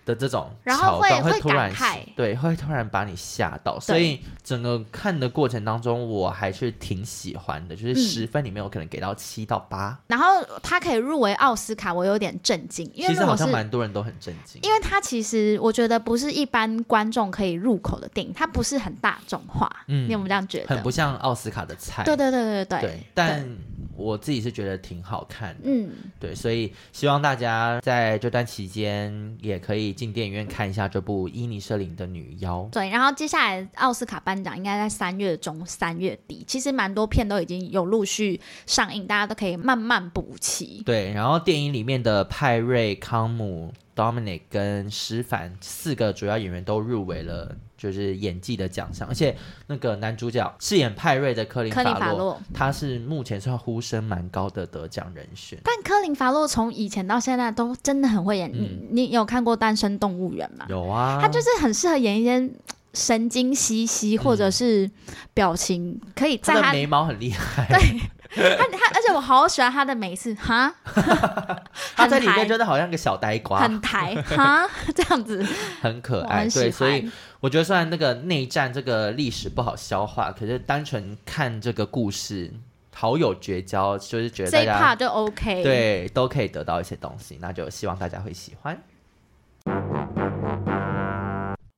[0.05, 9.97] 的这种，然后会会突然会对，会突然把你吓到，所以整个看的过程当中，我还是挺喜欢的，就是十分里面我可能给到七到八、嗯。
[10.07, 10.25] 然后
[10.61, 20.75] 他可以入围奥斯卡，我有点震惊，因为其实好像蛮多人都很震惊，因为他其实我觉得不是一般观众可以入口的电影，它不是很大众化，嗯，你有没有这样觉得？
[20.75, 23.57] 很不像奥斯卡的菜，对对对对对，对但。
[23.95, 25.89] 我自己是觉得挺好看的，嗯，
[26.19, 32.67] 对，所以希望大家在这段期间也可以进电影院看一下这部伊尼舍林的女妖。
[32.71, 40.83] 对，然后接下来奥斯卡颁奖应该在三月中、三月底，其实蛮多片都已经有陆续上映，大家都可以慢慢补齐。
[40.85, 47.55] 对，然后电影里面的派瑞、康姆、Dominic 跟施凡四个主要演员都入围了。
[47.77, 49.35] 就是演技的奖项，而且
[49.67, 55.59] 那个男主角饰演派瑞的科林·法洛，他是目前算呼声蛮高的得奖人选。
[55.63, 58.49] 但科林·法洛从以前到现在都真的很会演。
[58.53, 60.65] 嗯、你你有看过《单身动物园》吗？
[60.69, 62.49] 有啊，他就是很适合演一些
[62.93, 64.89] 神经兮兮，或者是
[65.33, 67.67] 表情可以在他，他的眉毛很厉害。
[67.67, 67.99] 对。
[68.35, 70.73] 他他，而且我好喜欢他的每一次哈，
[71.95, 75.45] 他在里面真的好像个小呆瓜，很抬哈 这样子，
[75.81, 76.41] 很可爱。
[76.41, 77.09] 很对，所以
[77.39, 82.51] 我觉得虽然那个内战这个历史不好消化，可是单纯看这个故事，
[82.93, 88.77] 好有绝交，就是觉得这一 part 就 OK，对，都可以得到一些东西，那就希望大家会喜欢。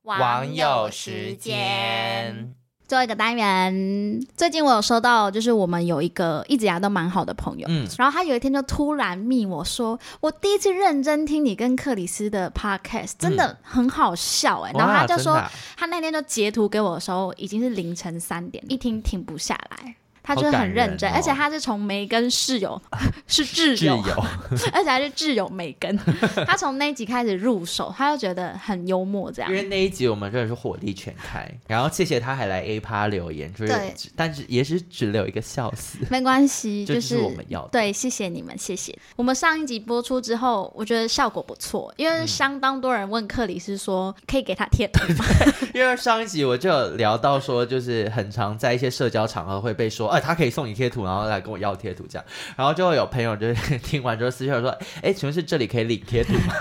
[0.02, 2.54] 网友时间。
[2.88, 15.38] 最后一个单元，最近我有收到，就是我们有一个一直以来都蛮好的朋友，嗯，然后他有一天就突然密我说，我第一次认真听你跟克里斯的 podcast，真的很好笑哎、欸，嗯、然后他就说，
[15.76, 19.94] 他那天就截图给我的时候，已经是凌晨三点，一听停不下来。
[20.28, 22.78] 他就是很认真，哦、而且他是从梅根室友
[23.26, 24.24] 是挚友，友
[24.74, 25.98] 而且还是挚友梅根。
[26.46, 29.50] 他从那一集开始入手，他就觉得很幽默，这样。
[29.50, 37.68] 因为那一集我们真的是火力全开，然后谢谢他还来 A 趴留言，就是，但是也是只留一个笑死，没关系， 就是，我们要的。
[37.70, 38.94] 对，谢谢你们，谢谢。
[39.16, 45.24] 我们上一集播出之后，我觉得效果不错，因为相当多人问克里斯说，可以给他贴图吗？
[45.72, 50.17] 因为上一集我就有聊到说，就是很常在一些社交场合会被说。
[50.20, 52.24] 他可以送你贴图，然后来跟我要贴图，这样，
[52.56, 54.70] 然后就会有朋友就是听完之后私信说
[55.02, 56.54] ：“哎，请问是这里可以领贴图吗？”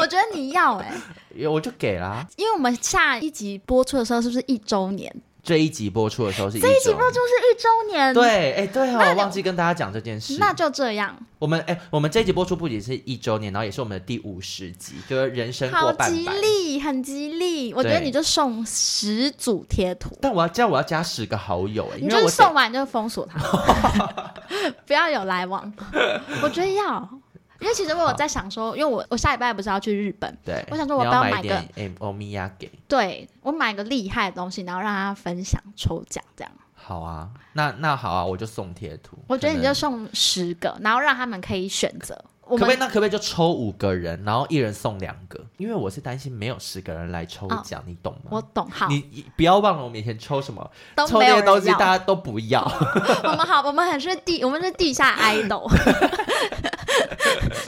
[0.00, 0.92] 我觉得你要哎、
[1.38, 2.26] 欸， 我就给啦。
[2.36, 5.14] 因为我们下一集播出的时候是不是一周年？
[5.46, 10.38] 这一集播出的时候是一这一集播出是一周年，对，哎，对哦，我忘记跟大家讲这件事。
[10.40, 17.72] 那就这样，我们哎，我们这一集播出不仅是一周年，然后也是我们的第五十集，就是人生过半百，好吉利，很吉利。
[17.72, 23.38] 我觉得你就送十组贴图，但我要加，我要加十个好友哎，你就送完就封锁他，
[24.84, 25.72] 不要有来往。
[26.42, 27.08] 我觉得要。
[27.60, 31.62] 因为其实我有在想说，因为我我下礼拜不是要去日本，对，我想说我要买个
[31.98, 36.52] 欧米亚给，对我买个厉害的东西，然后让他分享抽奖这样。
[36.74, 39.18] 好啊，那那好啊，我就送贴图。
[39.26, 42.24] 我觉得你就送十个，然后让他们可以选择。
[42.48, 42.76] 可不可以？
[42.78, 45.40] 那可不可以就抽五个人，然后一人送两个？
[45.56, 48.30] 因为我是担心没有十个人来抽奖，哦、你懂吗？
[48.30, 48.68] 我懂。
[48.70, 50.70] 好，你不要忘了，我们以前抽什么？
[51.08, 52.60] 抽这些东西大家都不要。
[53.24, 55.68] 我们好，我们很是地，我们是地下 idol。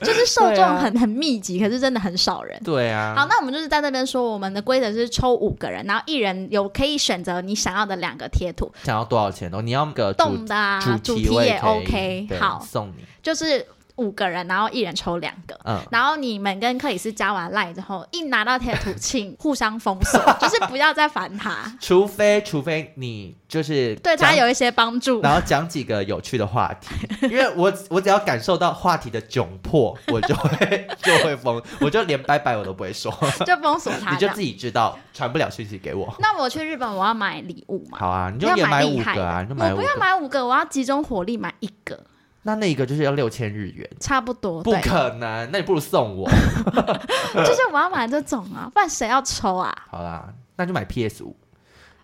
[0.00, 2.58] 就是受众很、啊、很密集，可是真的很少人。
[2.62, 3.14] 对啊。
[3.16, 8.70] 好，那我们就是在这边说，我们的规则是抽五个人，然后一人有可以选择你想要的两个贴图。
[8.84, 9.60] 想要多少钱哦？
[9.60, 12.28] 你要个动的啊，主题也 OK。
[12.38, 13.04] 好，送你。
[13.20, 13.66] 就是。
[13.98, 26.94] 五个人，然后一人抽两个，嗯，然后你们跟克里斯加完赖之后，一拿到贴图，请互相封锁， 就是不要再烦他，除非除非你就是对他有一些帮助，然后讲几个有趣的话题，
[27.28, 33.12] 因为我我只要感受到话题的窘迫，我就会就会封， 我就连拜拜我都不会说，
[33.44, 36.14] 就封锁他，你就自己知道传不了讯息给我。
[36.20, 37.98] 那我去日本，我要买礼物嘛？
[37.98, 39.82] 好啊，你就也买五个啊，你就买五个。
[39.82, 41.98] 我不要买五个，我要集中火力买一个。
[42.42, 44.62] 那那一个就是要六千日元，差不多。
[44.62, 46.28] 不可能，那你不如送我。
[47.44, 49.74] 就是我要买这种啊， 不然谁要抽啊？
[49.90, 51.36] 好啦，那就买 PS 五。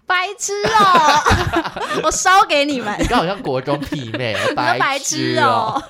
[0.07, 2.03] 白痴哦！
[2.05, 2.95] 我烧给你们。
[3.01, 5.83] 你刚好像国中媲美，白痴哦。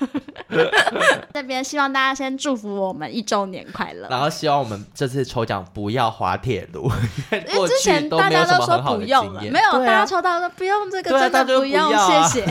[1.33, 4.07] 这边希望大家先祝福我们一周年快乐。
[4.07, 6.89] 然后希望我们这次抽奖不要滑铁卢，
[7.29, 12.45] 因为之前大家都说不用了，没有大家抽到说不用这个，真的不用，谢谢。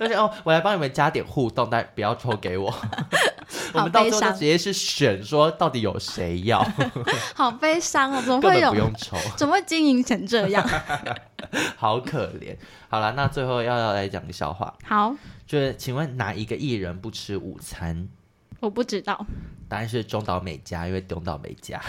[0.00, 2.72] 而且哦，我来帮你们加点互动，但不要抽给我。
[3.74, 6.66] 我们到时候就直接是选说到底有谁要。
[7.34, 8.70] 好悲伤哦， 怎么会有？
[8.70, 10.66] 不用抽，怎么会经营成这样？
[11.76, 12.56] 好可怜。
[12.88, 14.74] 好了，那最后要要来讲个笑话。
[14.84, 15.14] 好，
[15.46, 18.08] 就是请问哪一个艺人不吃午餐？
[18.60, 19.26] 我不知道。
[19.68, 21.80] 答案是中岛美嘉，因为中岛美嘉。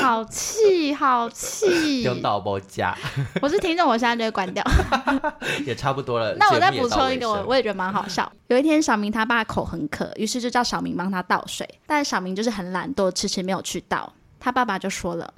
[0.00, 2.02] 好气，好气！
[2.04, 2.96] 中岛美嘉，
[3.40, 4.64] 我是听众，我现在就会关掉。
[5.66, 6.34] 也差不多了。
[6.40, 8.30] 那我再补充一个，我我也觉得蛮好笑。
[8.48, 14.12] 有一天，小明他爸口很渴，于是就叫小明帮他倒水，但小明就是很懒惰，迟迟没有去倒。
[14.38, 15.32] 他爸爸就说了：“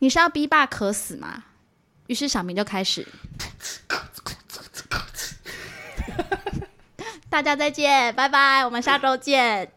[0.00, 1.44] 你是要逼爸渴死吗？”
[2.08, 3.06] 于是小明就开始。
[7.30, 9.72] 大家再见，拜拜，我们下周见。